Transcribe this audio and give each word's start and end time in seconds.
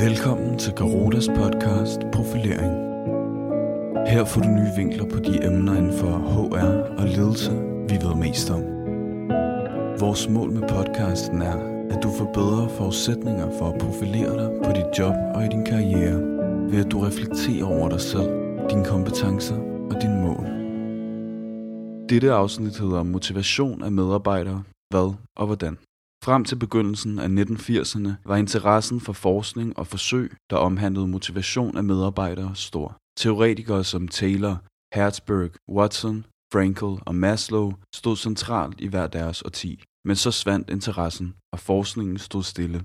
Velkommen 0.00 0.58
til 0.58 0.72
Garotas 0.74 1.28
podcast 1.28 2.00
Profilering. 2.12 2.72
Her 4.08 4.24
får 4.24 4.40
du 4.40 4.48
nye 4.48 4.72
vinkler 4.76 5.04
på 5.04 5.18
de 5.18 5.46
emner 5.46 5.76
inden 5.76 5.98
for 5.98 6.08
HR 6.08 7.00
og 7.00 7.08
ledelse, 7.08 7.50
vi 7.88 7.94
ved 8.04 8.14
mest 8.14 8.50
om. 8.50 8.62
Vores 10.00 10.28
mål 10.28 10.50
med 10.52 10.68
podcasten 10.68 11.42
er, 11.42 11.56
at 11.90 12.02
du 12.02 12.10
får 12.18 12.30
bedre 12.34 12.68
forudsætninger 12.68 13.50
for 13.58 13.72
at 13.72 13.80
profilere 13.80 14.32
dig 14.42 14.50
på 14.64 14.70
dit 14.72 14.98
job 14.98 15.14
og 15.34 15.44
i 15.44 15.48
din 15.48 15.64
karriere, 15.64 16.20
ved 16.70 16.84
at 16.84 16.92
du 16.92 16.98
reflekterer 17.00 17.64
over 17.64 17.88
dig 17.88 18.00
selv, 18.00 18.30
dine 18.70 18.84
kompetencer 18.84 19.56
og 19.90 20.02
dine 20.02 20.20
mål. 20.26 20.46
Dette 22.08 22.32
afsnit 22.32 22.78
hedder 22.78 23.02
Motivation 23.02 23.82
af 23.82 23.92
medarbejdere, 23.92 24.62
hvad 24.90 25.14
og 25.36 25.46
hvordan. 25.46 25.78
Frem 26.24 26.44
til 26.44 26.56
begyndelsen 26.56 27.18
af 27.18 27.28
1980'erne 27.28 28.10
var 28.24 28.36
interessen 28.36 29.00
for 29.00 29.12
forskning 29.12 29.78
og 29.78 29.86
forsøg, 29.86 30.32
der 30.50 30.56
omhandlede 30.56 31.08
motivation 31.08 31.76
af 31.76 31.84
medarbejdere, 31.84 32.56
stor. 32.56 32.96
Teoretikere 33.16 33.84
som 33.84 34.08
Taylor, 34.08 34.56
Herzberg, 34.94 35.50
Watson, 35.76 36.24
Frankl 36.52 37.02
og 37.06 37.14
Maslow 37.14 37.72
stod 37.94 38.16
centralt 38.16 38.80
i 38.80 38.86
hver 38.86 39.06
deres 39.06 39.42
årti. 39.42 39.82
Men 40.04 40.16
så 40.16 40.30
svandt 40.30 40.70
interessen, 40.70 41.34
og 41.52 41.58
forskningen 41.58 42.18
stod 42.18 42.42
stille. 42.42 42.84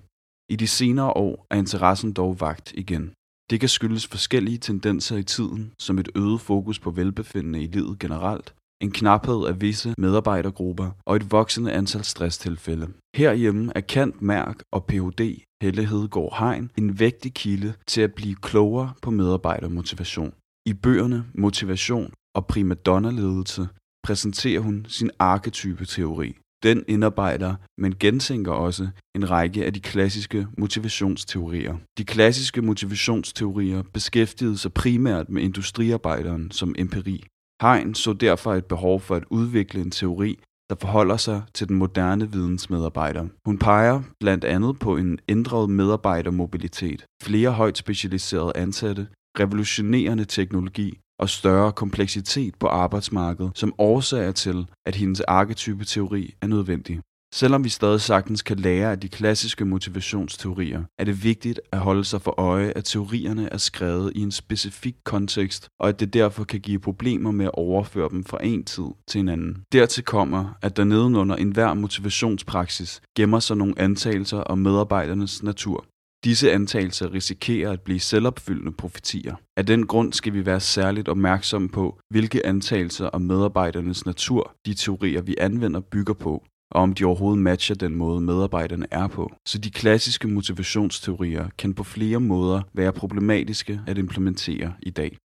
I 0.49 0.55
de 0.55 0.67
senere 0.67 1.11
år 1.25 1.47
er 1.51 1.57
interessen 1.57 2.13
dog 2.13 2.39
vagt 2.39 2.73
igen. 2.73 3.13
Det 3.49 3.59
kan 3.59 3.69
skyldes 3.69 4.07
forskellige 4.07 4.57
tendenser 4.57 5.17
i 5.17 5.23
tiden, 5.23 5.73
som 5.79 5.99
et 5.99 6.09
øget 6.15 6.41
fokus 6.41 6.79
på 6.79 6.91
velbefindende 6.91 7.63
i 7.63 7.67
livet 7.67 7.99
generelt, 7.99 8.55
en 8.85 8.91
knaphed 8.91 9.45
af 9.47 9.61
visse 9.61 9.93
medarbejdergrupper 9.97 10.91
og 11.05 11.15
et 11.15 11.31
voksende 11.31 11.71
antal 11.71 12.03
stresstilfælde. 12.03 12.87
Herhjemme 13.15 13.71
er 13.75 13.81
Kant 13.81 14.21
Mærk 14.21 14.57
og 14.71 14.85
Ph.D. 14.85 15.41
Helle 15.61 15.85
Hedegaard 15.85 16.37
Hein 16.39 16.71
en 16.77 16.99
vægtig 16.99 17.33
kilde 17.33 17.73
til 17.87 18.01
at 18.01 18.13
blive 18.13 18.35
klogere 18.35 18.93
på 19.01 19.11
medarbejdermotivation. 19.11 20.33
I 20.65 20.73
bøgerne 20.73 21.25
Motivation 21.33 22.13
og 22.35 22.47
Primadonna-ledelse 22.47 23.67
præsenterer 24.03 24.59
hun 24.59 24.85
sin 24.89 25.11
arketype-teori. 25.19 26.35
Den 26.63 26.83
indarbejder, 26.87 27.55
men 27.77 27.95
gentænker 27.99 28.51
også 28.51 28.87
en 29.15 29.31
række 29.31 29.65
af 29.65 29.73
de 29.73 29.79
klassiske 29.79 30.47
motivationsteorier. 30.57 31.75
De 31.97 32.05
klassiske 32.05 32.61
motivationsteorier 32.61 33.83
beskæftigede 33.93 34.57
sig 34.57 34.73
primært 34.73 35.29
med 35.29 35.41
industriarbejderen 35.43 36.51
som 36.51 36.75
empiri. 36.77 37.23
Hein 37.61 37.95
så 37.95 38.13
derfor 38.13 38.53
et 38.53 38.65
behov 38.65 38.99
for 38.99 39.15
at 39.15 39.23
udvikle 39.29 39.81
en 39.81 39.91
teori, 39.91 40.39
der 40.69 40.75
forholder 40.81 41.17
sig 41.17 41.43
til 41.53 41.67
den 41.67 41.75
moderne 41.75 42.31
vidensmedarbejder. 42.31 43.27
Hun 43.45 43.57
peger 43.57 44.01
blandt 44.19 44.43
andet 44.43 44.79
på 44.79 44.97
en 44.97 45.19
ændret 45.29 45.69
medarbejdermobilitet, 45.69 47.05
flere 47.23 47.51
højt 47.51 47.77
specialiserede 47.77 48.51
ansatte, 48.55 49.07
revolutionerende 49.39 50.25
teknologi 50.25 50.99
og 51.19 51.29
større 51.29 51.71
kompleksitet 51.71 52.55
på 52.55 52.67
arbejdsmarkedet 52.67 53.51
som 53.55 53.73
årsager 53.77 54.31
til, 54.31 54.67
at 54.85 54.95
hendes 54.95 55.21
arketype-teori 55.21 56.33
er 56.41 56.47
nødvendig. 56.47 56.99
Selvom 57.35 57.63
vi 57.63 57.69
stadig 57.69 58.01
sagtens 58.01 58.41
kan 58.41 58.57
lære 58.57 58.91
af 58.91 58.99
de 58.99 59.09
klassiske 59.09 59.65
motivationsteorier, 59.65 60.83
er 60.99 61.03
det 61.03 61.23
vigtigt 61.23 61.59
at 61.71 61.79
holde 61.79 62.03
sig 62.03 62.21
for 62.21 62.39
øje, 62.39 62.73
at 62.75 62.85
teorierne 62.85 63.49
er 63.51 63.57
skrevet 63.57 64.11
i 64.15 64.19
en 64.19 64.31
specifik 64.31 64.95
kontekst, 65.03 65.67
og 65.79 65.89
at 65.89 65.99
det 65.99 66.13
derfor 66.13 66.43
kan 66.43 66.59
give 66.59 66.79
problemer 66.79 67.31
med 67.31 67.45
at 67.45 67.51
overføre 67.53 68.09
dem 68.09 68.23
fra 68.23 68.37
en 68.43 68.63
tid 68.63 68.85
til 69.07 69.19
en 69.19 69.29
anden. 69.29 69.63
Dertil 69.71 70.03
kommer, 70.03 70.57
at 70.61 70.77
der 70.77 70.83
nedenunder 70.83 71.35
enhver 71.35 71.73
motivationspraksis 71.73 73.01
gemmer 73.17 73.39
sig 73.39 73.57
nogle 73.57 73.79
antagelser 73.79 74.37
om 74.37 74.57
medarbejdernes 74.57 75.43
natur. 75.43 75.85
Disse 76.23 76.51
antagelser 76.51 77.13
risikerer 77.13 77.71
at 77.71 77.81
blive 77.81 77.99
selvopfyldende 77.99 78.71
profetier. 78.71 79.35
Af 79.57 79.65
den 79.65 79.85
grund 79.85 80.13
skal 80.13 80.33
vi 80.33 80.45
være 80.45 80.59
særligt 80.59 81.09
opmærksomme 81.09 81.69
på, 81.69 81.99
hvilke 82.09 82.45
antagelser 82.45 83.05
om 83.05 83.21
medarbejdernes 83.21 84.05
natur 84.05 84.55
de 84.65 84.73
teorier, 84.73 85.21
vi 85.21 85.35
anvender, 85.39 85.79
bygger 85.79 86.13
på, 86.13 86.43
og 86.71 86.81
om 86.81 86.93
de 86.93 87.05
overhovedet 87.05 87.43
matcher 87.43 87.75
den 87.75 87.95
måde, 87.95 88.21
medarbejderne 88.21 88.87
er 88.91 89.07
på. 89.07 89.31
Så 89.45 89.57
de 89.57 89.71
klassiske 89.71 90.27
motivationsteorier 90.27 91.49
kan 91.57 91.73
på 91.73 91.83
flere 91.83 92.19
måder 92.19 92.61
være 92.73 92.93
problematiske 92.93 93.81
at 93.87 93.97
implementere 93.97 94.73
i 94.81 94.89
dag. 94.89 95.17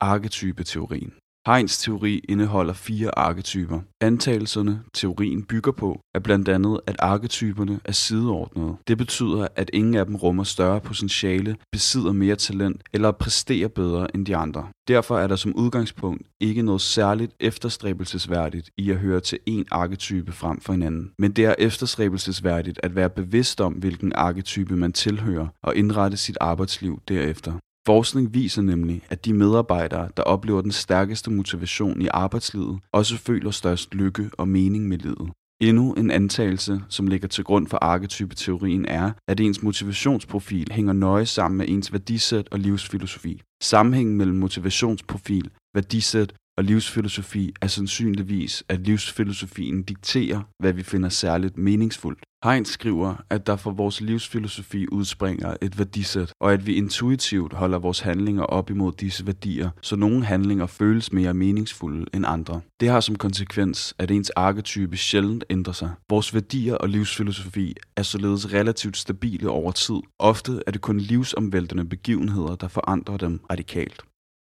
Arketypeteorien 0.00 1.12
Heins 1.46 1.78
teori 1.78 2.20
indeholder 2.28 2.72
fire 2.72 3.18
arketyper. 3.18 3.80
Antagelserne, 4.00 4.82
teorien 4.94 5.42
bygger 5.42 5.72
på, 5.72 6.00
er 6.14 6.18
blandt 6.18 6.48
andet, 6.48 6.80
at 6.86 6.96
arketyperne 6.98 7.80
er 7.84 7.92
sideordnede. 7.92 8.76
Det 8.88 8.98
betyder, 8.98 9.48
at 9.56 9.70
ingen 9.72 9.94
af 9.94 10.06
dem 10.06 10.16
rummer 10.16 10.44
større 10.44 10.80
potentiale, 10.80 11.56
besidder 11.72 12.12
mere 12.12 12.36
talent 12.36 12.82
eller 12.92 13.10
præsterer 13.10 13.68
bedre 13.68 14.14
end 14.14 14.26
de 14.26 14.36
andre. 14.36 14.68
Derfor 14.88 15.18
er 15.18 15.26
der 15.26 15.36
som 15.36 15.54
udgangspunkt 15.56 16.22
ikke 16.40 16.62
noget 16.62 16.80
særligt 16.80 17.32
efterstræbelsesværdigt 17.40 18.70
i 18.78 18.90
at 18.90 18.96
høre 18.96 19.20
til 19.20 19.38
en 19.46 19.66
arketype 19.70 20.32
frem 20.32 20.60
for 20.60 20.72
en 20.72 20.82
anden. 20.82 21.10
Men 21.18 21.32
det 21.32 21.44
er 21.44 21.54
efterstræbelsesværdigt 21.58 22.80
at 22.82 22.94
være 22.94 23.10
bevidst 23.10 23.60
om, 23.60 23.72
hvilken 23.72 24.12
arketype 24.14 24.76
man 24.76 24.92
tilhører, 24.92 25.46
og 25.62 25.76
indrette 25.76 26.16
sit 26.16 26.38
arbejdsliv 26.40 27.02
derefter. 27.08 27.52
Forskning 27.86 28.34
viser 28.34 28.62
nemlig, 28.62 29.02
at 29.10 29.24
de 29.24 29.32
medarbejdere, 29.32 30.08
der 30.16 30.22
oplever 30.22 30.60
den 30.60 30.72
stærkeste 30.72 31.30
motivation 31.30 32.02
i 32.02 32.08
arbejdslivet, 32.10 32.78
også 32.92 33.18
føler 33.18 33.50
størst 33.50 33.94
lykke 33.94 34.30
og 34.32 34.48
mening 34.48 34.88
med 34.88 34.98
livet. 34.98 35.30
Endnu 35.60 35.92
en 35.92 36.10
antagelse, 36.10 36.80
som 36.88 37.06
ligger 37.06 37.28
til 37.28 37.44
grund 37.44 37.66
for 37.66 37.78
arketypeteorien, 37.82 38.84
er, 38.84 39.12
at 39.28 39.40
ens 39.40 39.62
motivationsprofil 39.62 40.68
hænger 40.72 40.92
nøje 40.92 41.26
sammen 41.26 41.58
med 41.58 41.68
ens 41.68 41.92
værdisæt 41.92 42.48
og 42.50 42.58
livsfilosofi. 42.58 43.42
Sammenhængen 43.62 44.16
mellem 44.16 44.36
motivationsprofil, 44.36 45.50
værdisæt 45.74 46.32
og 46.58 46.64
livsfilosofi 46.64 47.54
er 47.60 47.66
sandsynligvis, 47.66 48.64
at 48.68 48.80
livsfilosofien 48.80 49.82
dikterer, 49.82 50.40
hvad 50.58 50.72
vi 50.72 50.82
finder 50.82 51.08
særligt 51.08 51.58
meningsfuldt. 51.58 52.20
Heinz 52.44 52.68
skriver, 52.68 53.14
at 53.30 53.46
der 53.46 53.56
for 53.56 53.70
vores 53.70 54.00
livsfilosofi 54.00 54.86
udspringer 54.92 55.56
et 55.62 55.78
værdisæt, 55.78 56.32
og 56.40 56.52
at 56.52 56.66
vi 56.66 56.74
intuitivt 56.74 57.52
holder 57.52 57.78
vores 57.78 58.00
handlinger 58.00 58.42
op 58.42 58.70
imod 58.70 58.92
disse 58.92 59.26
værdier, 59.26 59.70
så 59.82 59.96
nogle 59.96 60.24
handlinger 60.24 60.66
føles 60.66 61.12
mere 61.12 61.34
meningsfulde 61.34 62.06
end 62.14 62.24
andre. 62.26 62.60
Det 62.80 62.88
har 62.88 63.00
som 63.00 63.16
konsekvens, 63.16 63.94
at 63.98 64.10
ens 64.10 64.30
arketype 64.30 64.96
sjældent 64.96 65.44
ændrer 65.50 65.72
sig. 65.72 65.90
Vores 66.10 66.34
værdier 66.34 66.74
og 66.74 66.88
livsfilosofi 66.88 67.74
er 67.96 68.02
således 68.02 68.52
relativt 68.52 68.96
stabile 68.96 69.50
over 69.50 69.72
tid. 69.72 70.00
Ofte 70.18 70.62
er 70.66 70.70
det 70.70 70.80
kun 70.80 70.98
livsomvæltende 71.00 71.84
begivenheder, 71.84 72.54
der 72.56 72.68
forandrer 72.68 73.16
dem 73.16 73.40
radikalt. 73.50 74.02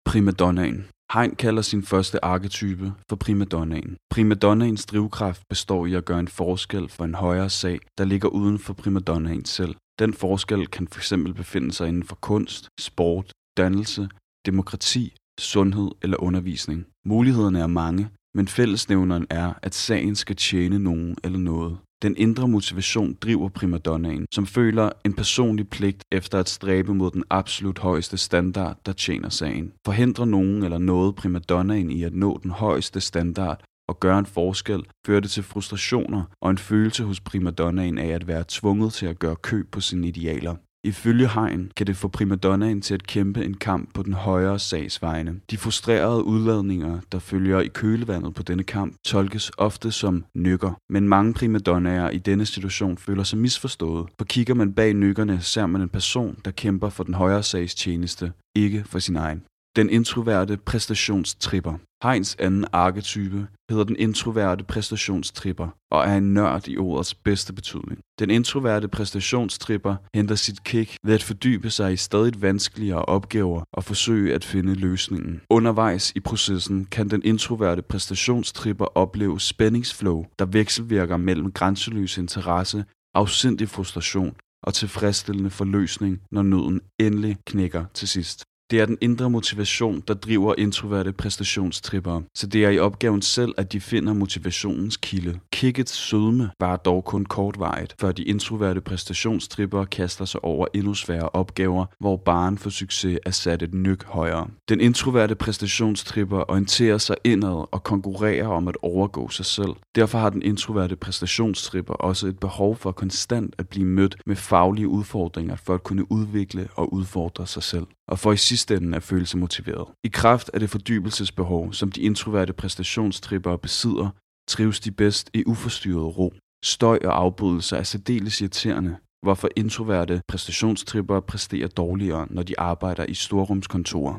Primadonnaen 0.05 0.85
Hein 1.15 1.37
kalder 1.37 1.63
sin 1.63 1.83
første 1.83 2.25
arketype 2.25 2.93
for 3.09 3.17
primadonnaen. 3.17 3.97
Primadonnaens 4.11 4.87
drivkraft 4.87 5.43
består 5.49 5.87
i 5.87 5.95
at 5.95 6.05
gøre 6.05 6.21
en 6.21 6.29
forskel 6.29 6.89
for 6.89 7.05
en 7.05 7.15
højere 7.15 7.51
sag, 7.51 7.79
der 7.99 8.05
ligger 8.05 8.29
uden 8.29 8.59
for 8.59 8.73
primadonnaen 8.73 9.45
selv. 9.45 9.75
Den 9.99 10.15
forskel 10.15 10.67
kan 10.67 10.89
fx 10.89 11.13
befinde 11.37 11.73
sig 11.73 11.89
inden 11.89 12.05
for 12.05 12.19
kunst, 12.21 12.69
sport, 12.81 13.33
dannelse, 13.57 14.09
demokrati, 14.47 15.15
sundhed 15.41 15.91
eller 16.03 16.23
undervisning. 16.23 16.87
Mulighederne 17.07 17.61
er 17.61 17.67
mange, 17.67 18.09
men 18.37 18.49
fællesnævneren 18.49 19.27
er, 19.31 19.53
at 19.63 19.75
sagen 19.75 20.17
skal 20.17 20.37
tjene 20.37 20.79
nogen 20.79 21.17
eller 21.25 21.39
noget. 21.39 21.79
Den 22.03 22.17
indre 22.17 22.49
motivation 22.49 23.15
driver 23.15 23.49
primadonnaen, 23.49 24.27
som 24.35 24.47
føler 24.47 24.91
en 25.05 25.15
personlig 25.15 25.69
pligt 25.69 26.05
efter 26.13 26.39
at 26.39 26.49
stræbe 26.49 26.95
mod 26.95 27.11
den 27.11 27.25
absolut 27.31 27.79
højeste 27.79 28.17
standard, 28.17 28.77
der 28.87 28.93
tjener 28.93 29.29
sagen. 29.29 29.73
Forhindrer 29.85 30.25
nogen 30.25 30.63
eller 30.63 30.79
noget 30.79 31.15
primadonnaen 31.15 31.91
i 31.91 32.03
at 32.03 32.15
nå 32.15 32.41
den 32.43 32.51
højeste 32.51 33.01
standard 33.01 33.65
og 33.89 34.01
gøre 34.01 34.19
en 34.19 34.27
forskel, 34.27 34.83
fører 35.07 35.21
det 35.21 35.31
til 35.31 35.43
frustrationer 35.43 36.23
og 36.43 36.51
en 36.51 36.59
følelse 36.59 37.05
hos 37.05 37.21
primadonnaen 37.21 37.99
af 37.99 38.09
at 38.09 38.27
være 38.27 38.45
tvunget 38.49 38.93
til 38.93 39.07
at 39.07 39.19
gøre 39.19 39.37
køb 39.37 39.71
på 39.71 39.81
sine 39.81 40.09
idealer. 40.09 40.57
Ifølge 40.85 41.29
Hein 41.29 41.71
kan 41.77 41.87
det 41.87 41.97
få 41.97 42.09
primadonnaen 42.09 42.81
til 42.83 42.95
at 42.95 43.07
kæmpe 43.07 43.45
en 43.45 43.55
kamp 43.55 43.95
på 43.95 44.03
den 44.03 44.13
højere 44.13 44.59
sags 44.59 45.03
vegne. 45.03 45.41
De 45.51 45.57
frustrerede 45.57 46.25
udladninger, 46.25 47.01
der 47.13 47.19
følger 47.19 47.61
i 47.61 47.69
kølevandet 47.69 48.35
på 48.35 48.43
denne 48.43 48.63
kamp, 48.63 48.95
tolkes 49.05 49.51
ofte 49.59 49.93
som 49.93 50.25
nykker, 50.35 50.73
men 50.89 51.09
mange 51.09 51.35
primadonnaer 51.35 52.11
i 52.11 52.19
denne 52.19 52.47
situation 52.47 52.99
føler 52.99 53.23
sig 53.23 53.39
misforstået. 53.39 54.09
For 54.19 54.25
kigger 54.25 54.55
man 54.55 54.73
bag 54.73 54.95
nykkerne, 54.95 55.41
ser 55.41 55.67
man 55.67 55.83
en 55.83 55.89
person, 55.89 56.37
der 56.45 56.51
kæmper 56.51 56.89
for 56.89 57.05
den 57.05 57.15
højere 57.15 57.43
sags 57.43 57.75
tjeneste, 57.75 58.33
ikke 58.57 58.85
for 58.87 58.99
sin 58.99 59.17
egen. 59.17 59.43
Den 59.76 59.91
introverte 59.91 60.56
præstationstripper. 60.56 61.75
Heinz 62.05 62.37
anden 62.38 62.65
arketype 62.73 63.47
hedder 63.70 63.85
den 63.85 63.97
introverte 63.97 64.65
præstationstripper 64.65 65.69
og 65.91 66.05
er 66.05 66.17
en 66.17 66.35
nørd 66.35 66.69
i 66.69 66.76
ordets 66.76 67.15
bedste 67.15 67.53
betydning. 67.53 68.00
Den 68.19 68.31
introverte 68.31 68.88
præstationstripper 68.88 69.97
henter 70.15 70.35
sit 70.35 70.65
kick 70.65 70.97
ved 71.03 71.15
at 71.15 71.23
fordybe 71.23 71.70
sig 71.70 71.93
i 71.93 71.97
stadig 71.97 72.43
vanskeligere 72.43 73.03
opgaver 73.03 73.62
og 73.73 73.85
forsøge 73.85 74.35
at 74.35 74.44
finde 74.44 74.75
løsningen. 74.75 75.41
Undervejs 75.50 76.12
i 76.17 76.20
processen 76.20 76.85
kan 76.85 77.09
den 77.09 77.23
introverte 77.25 77.82
præstationstripper 77.82 78.85
opleve 78.85 79.41
spændingsflow, 79.41 80.25
der 80.38 80.44
vekselvirker 80.47 81.17
mellem 81.17 81.53
grænseløs 81.53 82.19
interesse, 82.19 82.85
afsindig 83.15 83.69
frustration 83.69 84.37
og 84.62 84.75
tilfredsstillende 84.75 85.50
forløsning, 85.50 86.20
når 86.31 86.43
nøden 86.43 86.81
endelig 86.99 87.37
knækker 87.47 87.85
til 87.94 88.09
sidst. 88.09 88.44
Det 88.70 88.81
er 88.81 88.87
den 88.87 88.99
indre 89.00 89.31
motivation, 89.31 90.03
der 90.09 90.15
driver 90.15 90.55
introverte 90.59 91.12
præstationstrippere, 91.12 92.23
så 92.35 92.47
det 92.47 92.65
er 92.65 92.70
i 92.70 92.79
opgaven 92.79 93.23
selv, 93.23 93.55
at 93.56 93.73
de 93.73 93.81
finder 93.81 94.12
motivationens 94.12 94.97
kilde. 94.97 95.38
Kickets 95.53 95.93
sødme 95.93 96.50
var 96.61 96.76
dog 96.76 97.05
kun 97.05 97.25
kortvarigt, 97.25 97.94
før 98.00 98.12
de 98.12 98.23
introverte 98.23 98.81
præstationstrippere 98.81 99.87
kaster 99.87 100.25
sig 100.25 100.44
over 100.44 100.67
endnu 100.75 100.94
sværere 100.94 101.29
opgaver, 101.29 101.87
hvor 102.00 102.17
baren 102.17 102.59
for 102.59 102.70
succes 102.70 103.19
er 103.26 103.31
sat 103.31 103.62
et 103.62 103.75
nyk 103.75 104.05
højere. 104.05 104.49
Den 104.69 104.81
introverte 104.81 105.35
præstationstripper 105.35 106.50
orienterer 106.50 106.99
sig 106.99 107.17
indad 107.25 107.67
og 107.73 107.82
konkurrerer 107.85 108.47
om 108.47 108.69
at 108.69 108.76
overgå 108.82 109.29
sig 109.29 109.44
selv. 109.44 109.73
Derfor 109.94 110.19
har 110.19 110.31
den 110.31 110.43
introverte 110.43 110.97
præstationstripper 110.97 111.94
også 111.94 112.26
et 112.26 112.38
behov 112.38 112.76
for 112.76 112.93
konstant 112.93 113.55
at 113.59 113.69
blive 113.69 113.87
mødt 113.87 114.17
med 114.26 114.37
faglige 114.37 114.88
udfordringer 114.88 115.56
for 115.56 115.75
at 115.75 115.82
kunne 115.82 116.12
udvikle 116.12 116.69
og 116.75 116.93
udfordre 116.93 117.47
sig 117.47 117.62
selv 117.62 117.87
og 118.09 118.19
for 118.19 118.32
i 118.32 118.37
sidste 118.37 118.57
ende 118.66 118.96
at 118.96 119.02
føle 119.02 119.26
sig 119.26 119.38
motiveret. 119.38 119.88
I 120.05 120.08
kraft 120.08 120.50
af 120.55 120.60
det 120.60 120.70
fordybelsesbehov, 120.70 121.72
som 121.72 121.93
de 121.93 122.00
introverte 122.00 122.52
præstationstrippere 122.52 123.58
besidder, 123.58 124.10
trives 124.49 124.81
de 124.81 124.90
bedst 124.90 125.31
i 125.34 125.44
uforstyrret 125.46 126.19
ro. 126.19 126.32
Støj 126.64 126.99
og 127.05 127.19
afbrydelser 127.19 127.76
er 127.76 127.82
særdeles 127.82 128.40
irriterende, 128.40 128.96
hvorfor 129.22 129.49
introverte 129.56 130.22
præstationstrippere 130.28 131.22
præsterer 131.22 131.69
dårligere, 131.69 132.26
når 132.31 132.43
de 132.43 132.60
arbejder 132.60 133.05
i 133.05 133.14
storrumskontorer. 133.14 134.19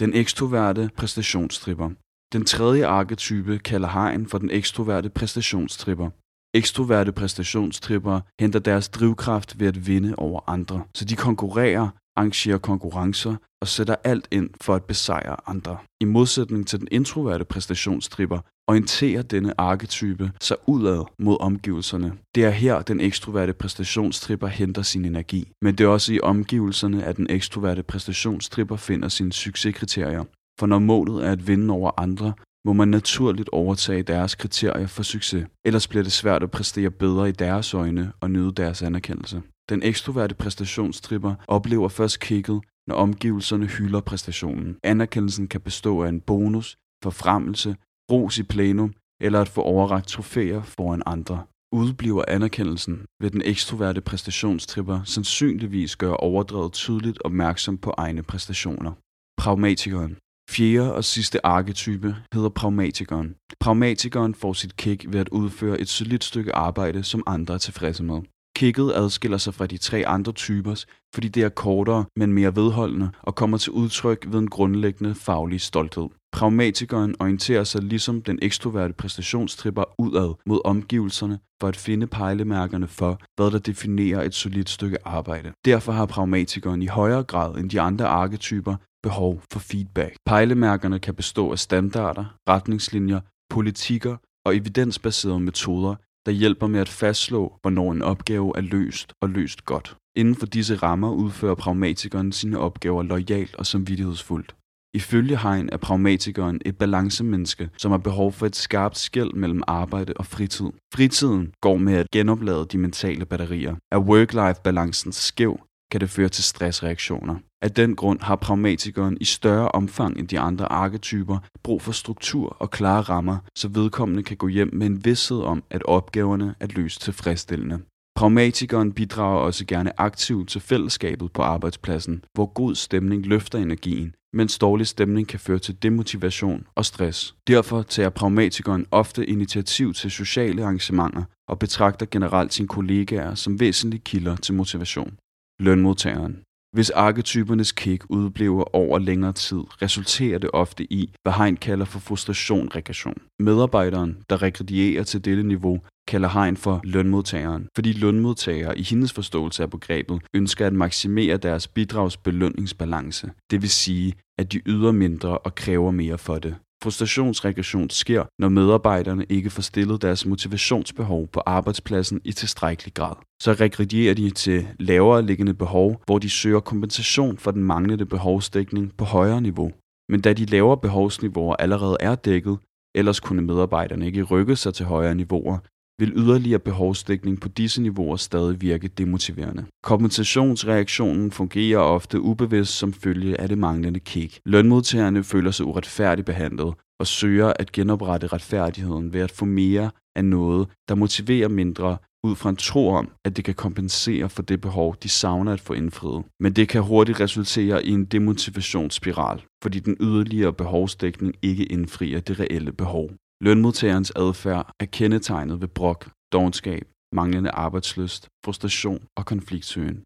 Den 0.00 0.14
ekstroverte 0.14 0.90
præstationstripper. 0.96 1.90
Den 2.32 2.44
tredje 2.44 2.86
arketype 2.86 3.58
kalder 3.58 3.88
Hein 3.88 4.26
for 4.26 4.38
den 4.38 4.50
ekstroverte 4.50 5.10
præstationstripper. 5.10 6.10
Ekstroverte 6.54 7.12
præstationstripper 7.12 8.20
henter 8.40 8.58
deres 8.58 8.88
drivkraft 8.88 9.60
ved 9.60 9.66
at 9.66 9.86
vinde 9.86 10.14
over 10.16 10.40
andre, 10.46 10.84
så 10.94 11.04
de 11.04 11.16
konkurrerer 11.16 11.88
arrangerer 12.16 12.58
konkurrencer 12.58 13.36
og 13.60 13.68
sætter 13.68 13.96
alt 14.04 14.28
ind 14.30 14.50
for 14.60 14.74
at 14.74 14.84
besejre 14.84 15.36
andre. 15.46 15.78
I 16.00 16.04
modsætning 16.04 16.66
til 16.66 16.80
den 16.80 16.88
introverte 16.90 17.44
præstationstripper, 17.44 18.38
orienterer 18.68 19.22
denne 19.22 19.60
arketype 19.60 20.30
sig 20.40 20.56
udad 20.66 21.04
mod 21.18 21.36
omgivelserne. 21.40 22.12
Det 22.34 22.44
er 22.44 22.50
her, 22.50 22.82
den 22.82 23.00
ekstroverte 23.00 23.52
præstationstripper 23.52 24.46
henter 24.46 24.82
sin 24.82 25.04
energi. 25.04 25.52
Men 25.62 25.74
det 25.74 25.84
er 25.84 25.88
også 25.88 26.12
i 26.12 26.20
omgivelserne, 26.20 27.04
at 27.04 27.16
den 27.16 27.26
ekstroverte 27.30 27.82
præstationstripper 27.82 28.76
finder 28.76 29.08
sine 29.08 29.32
succeskriterier. 29.32 30.24
For 30.60 30.66
når 30.66 30.78
målet 30.78 31.26
er 31.26 31.32
at 31.32 31.46
vinde 31.46 31.74
over 31.74 31.90
andre, 31.96 32.32
må 32.64 32.72
man 32.72 32.88
naturligt 32.88 33.48
overtage 33.52 34.02
deres 34.02 34.34
kriterier 34.34 34.86
for 34.86 35.02
succes. 35.02 35.46
Ellers 35.64 35.88
bliver 35.88 36.02
det 36.02 36.12
svært 36.12 36.42
at 36.42 36.50
præstere 36.50 36.90
bedre 36.90 37.28
i 37.28 37.32
deres 37.32 37.74
øjne 37.74 38.12
og 38.20 38.30
nyde 38.30 38.52
deres 38.52 38.82
anerkendelse. 38.82 39.42
Den 39.70 39.82
ekstroverte 39.82 40.34
præstationstripper 40.34 41.34
oplever 41.48 41.88
først 41.88 42.20
kicket, 42.20 42.60
når 42.86 42.94
omgivelserne 42.94 43.66
hylder 43.66 44.00
præstationen. 44.00 44.76
Anerkendelsen 44.82 45.48
kan 45.48 45.60
bestå 45.60 46.02
af 46.02 46.08
en 46.08 46.20
bonus, 46.20 46.76
forfremmelse, 47.02 47.76
ros 48.12 48.38
i 48.38 48.42
plenum 48.42 48.92
eller 49.20 49.40
at 49.40 49.48
få 49.48 49.62
overragt 49.62 50.08
trofæer 50.08 50.62
foran 50.62 51.02
andre. 51.06 51.44
Udbliver 51.72 52.24
anerkendelsen, 52.28 53.04
vil 53.20 53.32
den 53.32 53.42
ekstroverte 53.44 54.00
præstationstripper 54.00 55.00
sandsynligvis 55.04 55.96
gøre 55.96 56.16
overdrevet 56.16 56.72
tydeligt 56.72 57.22
opmærksom 57.24 57.78
på 57.78 57.94
egne 57.96 58.22
præstationer. 58.22 58.92
Pragmatikeren. 59.36 60.16
Fjerde 60.50 60.94
og 60.94 61.04
sidste 61.04 61.46
arketype 61.46 62.16
hedder 62.34 62.48
pragmatikeren. 62.48 63.34
Pragmatikeren 63.60 64.34
får 64.34 64.52
sit 64.52 64.76
kick 64.76 65.04
ved 65.12 65.20
at 65.20 65.28
udføre 65.28 65.80
et 65.80 65.88
solidt 65.88 66.24
stykke 66.24 66.54
arbejde, 66.54 67.02
som 67.02 67.22
andre 67.26 67.54
er 67.54 67.58
tilfredse 67.58 68.02
med. 68.02 68.20
Kicket 68.60 68.92
adskiller 68.94 69.38
sig 69.38 69.54
fra 69.54 69.66
de 69.66 69.78
tre 69.78 70.06
andre 70.06 70.32
typers, 70.32 70.86
fordi 71.14 71.28
det 71.28 71.42
er 71.42 71.48
kortere, 71.48 72.04
men 72.16 72.32
mere 72.32 72.56
vedholdende 72.56 73.10
og 73.22 73.34
kommer 73.34 73.58
til 73.58 73.72
udtryk 73.72 74.26
ved 74.28 74.38
en 74.38 74.50
grundlæggende 74.50 75.14
faglig 75.14 75.60
stolthed. 75.60 76.08
Pragmatikeren 76.32 77.14
orienterer 77.20 77.64
sig 77.64 77.82
ligesom 77.82 78.22
den 78.22 78.38
ekstroverte 78.42 78.94
præstationstripper 78.94 79.84
udad 79.98 80.34
mod 80.46 80.60
omgivelserne 80.64 81.38
for 81.60 81.68
at 81.68 81.76
finde 81.76 82.06
pejlemærkerne 82.06 82.88
for, 82.88 83.20
hvad 83.36 83.50
der 83.50 83.58
definerer 83.58 84.22
et 84.22 84.34
solidt 84.34 84.70
stykke 84.70 84.98
arbejde. 85.04 85.52
Derfor 85.64 85.92
har 85.92 86.06
pragmatikeren 86.06 86.82
i 86.82 86.86
højere 86.86 87.22
grad 87.22 87.54
end 87.54 87.70
de 87.70 87.80
andre 87.80 88.06
arketyper 88.06 88.76
behov 89.02 89.42
for 89.52 89.60
feedback. 89.60 90.16
Pejlemærkerne 90.26 90.98
kan 90.98 91.14
bestå 91.14 91.52
af 91.52 91.58
standarder, 91.58 92.24
retningslinjer, 92.48 93.20
politikker 93.50 94.16
og 94.46 94.56
evidensbaserede 94.56 95.40
metoder, 95.40 95.94
der 96.26 96.32
hjælper 96.32 96.66
med 96.66 96.80
at 96.80 96.88
fastslå, 96.88 97.52
hvornår 97.62 97.92
en 97.92 98.02
opgave 98.02 98.52
er 98.56 98.60
løst 98.60 99.12
og 99.22 99.28
løst 99.28 99.64
godt. 99.64 99.96
Inden 100.16 100.34
for 100.34 100.46
disse 100.46 100.76
rammer 100.76 101.12
udfører 101.12 101.54
pragmatikeren 101.54 102.32
sine 102.32 102.58
opgaver 102.58 103.02
lojalt 103.02 103.54
og 103.54 103.66
samvittighedsfuldt. 103.66 104.54
Ifølge 104.94 105.36
Hein 105.36 105.68
er 105.72 105.76
pragmatikeren 105.76 106.60
et 106.66 106.78
balancemenneske, 106.78 107.70
som 107.76 107.90
har 107.90 107.98
behov 107.98 108.32
for 108.32 108.46
et 108.46 108.56
skarpt 108.56 108.98
skæld 108.98 109.32
mellem 109.32 109.62
arbejde 109.66 110.12
og 110.16 110.26
fritid. 110.26 110.70
Fritiden 110.94 111.52
går 111.60 111.76
med 111.76 111.94
at 111.94 112.10
genoplade 112.10 112.66
de 112.72 112.78
mentale 112.78 113.26
batterier. 113.26 113.76
Er 113.92 113.98
work-life-balancen 113.98 115.12
skæv, 115.12 115.60
kan 115.90 116.00
det 116.00 116.10
føre 116.10 116.28
til 116.28 116.44
stressreaktioner. 116.44 117.36
Af 117.62 117.70
den 117.70 117.96
grund 117.96 118.20
har 118.20 118.36
pragmatikeren 118.36 119.18
i 119.20 119.24
større 119.24 119.68
omfang 119.68 120.18
end 120.18 120.28
de 120.28 120.40
andre 120.40 120.72
arketyper 120.72 121.38
brug 121.62 121.82
for 121.82 121.92
struktur 121.92 122.56
og 122.58 122.70
klare 122.70 123.02
rammer, 123.02 123.38
så 123.56 123.68
vedkommende 123.68 124.22
kan 124.22 124.36
gå 124.36 124.48
hjem 124.48 124.70
med 124.72 124.86
en 124.86 125.04
vidshed 125.04 125.40
om, 125.42 125.62
at 125.70 125.82
opgaverne 125.82 126.54
er 126.60 126.66
løst 126.66 127.00
tilfredsstillende. 127.00 127.78
Pragmatikeren 128.16 128.92
bidrager 128.92 129.38
også 129.38 129.64
gerne 129.66 130.00
aktivt 130.00 130.48
til 130.48 130.60
fællesskabet 130.60 131.32
på 131.32 131.42
arbejdspladsen, 131.42 132.24
hvor 132.34 132.46
god 132.46 132.74
stemning 132.74 133.26
løfter 133.26 133.58
energien, 133.58 134.14
mens 134.32 134.58
dårlig 134.58 134.86
stemning 134.86 135.28
kan 135.28 135.40
føre 135.40 135.58
til 135.58 135.82
demotivation 135.82 136.66
og 136.74 136.84
stress. 136.84 137.34
Derfor 137.46 137.82
tager 137.82 138.08
pragmatikeren 138.08 138.86
ofte 138.90 139.26
initiativ 139.26 139.94
til 139.94 140.10
sociale 140.10 140.62
arrangementer 140.62 141.22
og 141.48 141.58
betragter 141.58 142.06
generelt 142.10 142.52
sine 142.52 142.68
kollegaer 142.68 143.34
som 143.34 143.60
væsentlige 143.60 144.02
kilder 144.04 144.36
til 144.36 144.54
motivation. 144.54 145.16
Lønmodtageren 145.60 146.42
hvis 146.72 146.90
arketypernes 146.90 147.72
kick 147.72 148.04
udbliver 148.08 148.76
over 148.76 148.98
længere 148.98 149.32
tid, 149.32 149.60
resulterer 149.82 150.38
det 150.38 150.50
ofte 150.52 150.92
i, 150.92 151.12
hvad 151.22 151.32
Hein 151.32 151.56
kalder 151.56 151.84
for 151.84 151.98
frustration-regression. 151.98 153.22
Medarbejderen, 153.38 154.16
der 154.30 154.42
regredierer 154.42 155.02
til 155.02 155.24
dette 155.24 155.42
niveau, 155.42 155.80
kalder 156.08 156.28
Hein 156.28 156.56
for 156.56 156.80
lønmodtageren, 156.84 157.68
fordi 157.74 157.92
lønmodtagere 157.92 158.78
i 158.78 158.82
hendes 158.82 159.12
forståelse 159.12 159.62
af 159.62 159.70
begrebet 159.70 160.22
ønsker 160.34 160.66
at 160.66 160.72
maksimere 160.72 161.36
deres 161.36 161.68
bidragsbelønningsbalance, 161.68 163.30
det 163.50 163.62
vil 163.62 163.70
sige, 163.70 164.14
at 164.38 164.52
de 164.52 164.60
yder 164.66 164.92
mindre 164.92 165.38
og 165.38 165.54
kræver 165.54 165.90
mere 165.90 166.18
for 166.18 166.38
det. 166.38 166.54
Frustrationsregression 166.82 167.90
sker, 167.90 168.24
når 168.38 168.48
medarbejderne 168.48 169.24
ikke 169.28 169.50
får 169.50 169.62
stillet 169.62 170.02
deres 170.02 170.26
motivationsbehov 170.26 171.28
på 171.28 171.40
arbejdspladsen 171.46 172.20
i 172.24 172.32
tilstrækkelig 172.32 172.94
grad. 172.94 173.16
Så 173.42 173.52
regredierer 173.52 174.14
de 174.14 174.30
til 174.30 174.68
lavere 174.78 175.22
liggende 175.22 175.54
behov, 175.54 176.02
hvor 176.06 176.18
de 176.18 176.30
søger 176.30 176.60
kompensation 176.60 177.38
for 177.38 177.50
den 177.50 177.64
manglende 177.64 178.06
behovsdækning 178.06 178.96
på 178.96 179.04
højere 179.04 179.40
niveau. 179.40 179.70
Men 180.08 180.20
da 180.20 180.32
de 180.32 180.44
lavere 180.44 180.78
behovsniveauer 180.78 181.56
allerede 181.56 181.96
er 182.00 182.14
dækket, 182.14 182.58
ellers 182.94 183.20
kunne 183.20 183.42
medarbejderne 183.42 184.06
ikke 184.06 184.22
rykke 184.22 184.56
sig 184.56 184.74
til 184.74 184.86
højere 184.86 185.14
niveauer, 185.14 185.58
vil 186.00 186.12
yderligere 186.16 186.58
behovsdækning 186.58 187.40
på 187.40 187.48
disse 187.48 187.82
niveauer 187.82 188.16
stadig 188.16 188.60
virke 188.60 188.88
demotiverende. 188.88 189.64
Kompensationsreaktionen 189.82 191.30
fungerer 191.30 191.78
ofte 191.78 192.20
ubevidst 192.20 192.78
som 192.78 192.92
følge 192.92 193.40
af 193.40 193.48
det 193.48 193.58
manglende 193.58 194.00
kick. 194.00 194.40
Lønmodtagerne 194.44 195.24
føler 195.24 195.50
sig 195.50 195.66
uretfærdigt 195.66 196.26
behandlet 196.26 196.74
og 197.00 197.06
søger 197.06 197.52
at 197.58 197.72
genoprette 197.72 198.26
retfærdigheden 198.26 199.12
ved 199.12 199.20
at 199.20 199.30
få 199.30 199.44
mere 199.44 199.90
af 200.16 200.24
noget, 200.24 200.68
der 200.88 200.94
motiverer 200.94 201.48
mindre 201.48 201.96
ud 202.24 202.36
fra 202.36 202.50
en 202.50 202.56
tro 202.56 202.88
om, 202.88 203.10
at 203.24 203.36
det 203.36 203.44
kan 203.44 203.54
kompensere 203.54 204.28
for 204.28 204.42
det 204.42 204.60
behov, 204.60 204.96
de 205.02 205.08
savner 205.08 205.52
at 205.52 205.60
få 205.60 205.72
indfriet. 205.72 206.24
Men 206.40 206.52
det 206.52 206.68
kan 206.68 206.82
hurtigt 206.82 207.20
resultere 207.20 207.86
i 207.86 207.90
en 207.90 208.04
demotivationsspiral, 208.04 209.42
fordi 209.62 209.78
den 209.78 209.96
yderligere 210.00 210.52
behovsdækning 210.52 211.34
ikke 211.42 211.64
indfrier 211.64 212.20
det 212.20 212.40
reelle 212.40 212.72
behov. 212.72 213.10
Lønmodtagerens 213.42 214.12
adfærd 214.16 214.74
er 214.80 214.84
kendetegnet 214.84 215.60
ved 215.60 215.68
brok, 215.68 216.10
dogenskab, 216.32 216.82
manglende 217.12 217.50
arbejdsløst, 217.50 218.28
frustration 218.44 219.04
og 219.16 219.26
konfliktsøgen. 219.26 220.02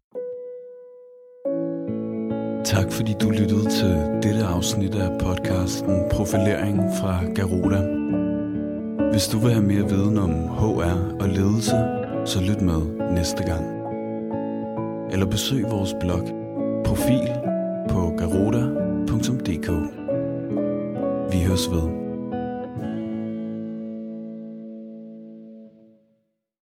Tak 2.65 2.91
fordi 2.91 3.13
du 3.21 3.29
lyttede 3.29 3.69
til 3.69 3.93
dette 4.23 4.43
afsnit 4.45 4.95
af 4.95 5.19
podcasten 5.19 6.03
Profilering 6.11 6.77
fra 6.99 7.23
Garuda. 7.35 7.81
Hvis 9.11 9.27
du 9.27 9.39
vil 9.39 9.51
have 9.51 9.65
mere 9.65 9.89
viden 9.89 10.17
om 10.17 10.31
HR 10.31 11.21
og 11.21 11.29
ledelse, 11.29 11.77
så 12.25 12.41
lyt 12.41 12.61
med 12.61 13.11
næste 13.13 13.43
gang. 13.43 13.65
Eller 15.11 15.25
besøg 15.25 15.63
vores 15.63 15.93
blog 16.01 16.23
Profil 16.85 17.29
på 17.89 18.15
garuda.dk. 18.17 19.69
Vi 21.33 21.43
høres 21.47 21.69
ved. 21.71 22.04